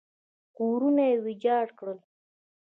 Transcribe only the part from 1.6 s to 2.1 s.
کړل.